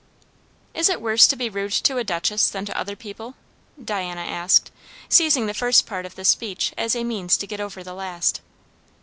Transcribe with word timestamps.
"Is 0.73 0.89
it 0.89 0.99
worse 0.99 1.27
to 1.27 1.35
be 1.35 1.47
rude 1.47 1.73
to 1.73 1.97
a 1.99 2.03
duchess 2.03 2.49
than 2.49 2.65
to 2.65 2.75
other 2.75 2.95
people?" 2.95 3.35
Diana 3.85 4.21
asked, 4.21 4.71
seizing 5.07 5.45
the 5.45 5.53
first 5.53 5.85
part 5.85 6.07
of 6.07 6.15
this 6.15 6.29
speech 6.29 6.73
as 6.75 6.95
a 6.95 7.03
means 7.03 7.37
to 7.37 7.45
get 7.45 7.59
over 7.59 7.83
the 7.83 7.93
last. 7.93 8.41